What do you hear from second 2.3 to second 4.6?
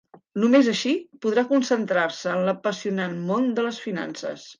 en l'apassionant món de les finances.